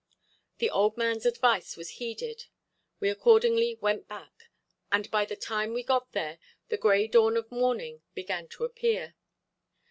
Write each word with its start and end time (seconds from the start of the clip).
The 0.57 0.71
old 0.71 0.97
man's 0.97 1.27
advice 1.27 1.77
was 1.77 1.97
heeded. 2.01 2.47
We 2.99 3.07
accordingly 3.11 3.75
went 3.81 4.07
back, 4.07 4.49
and 4.91 5.11
by 5.11 5.25
the 5.25 5.35
time 5.35 5.75
we 5.75 5.83
got 5.83 6.11
there 6.13 6.39
the 6.69 6.77
grey 6.77 7.05
dawn 7.07 7.37
of 7.37 7.51
morning 7.51 8.01
began 8.15 8.47
to 8.47 8.63
appear. 8.63 9.13